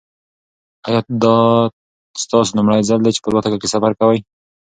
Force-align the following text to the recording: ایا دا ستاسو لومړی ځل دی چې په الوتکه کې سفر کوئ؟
ایا 0.87 1.01
دا 1.21 1.35
ستاسو 2.23 2.51
لومړی 2.57 2.81
ځل 2.89 2.99
دی 3.03 3.11
چې 3.15 3.21
په 3.21 3.27
الوتکه 3.29 3.57
کې 3.61 3.67
سفر 3.73 3.91
کوئ؟ 3.99 4.19